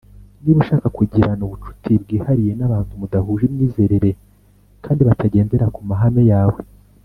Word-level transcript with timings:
niba 0.41 0.59
ushaka 0.63 0.87
kugirana 0.97 1.41
ubucuti 1.47 1.91
bwihariye 2.03 2.51
n 2.55 2.61
abantu 2.67 2.91
mudahuje 2.99 3.43
imyizerere 3.49 4.09
kandi 4.83 5.01
batagendera 5.09 5.65
ku 5.75 5.81
mahame 5.89 6.23
yawe 6.33 6.57